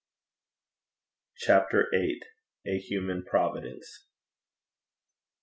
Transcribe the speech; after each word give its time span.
CHAPTER 1.37 1.87
VIII. 1.91 2.21
A 2.65 2.79
HUMAN 2.79 3.23
PROVIDENCE. 3.23 4.07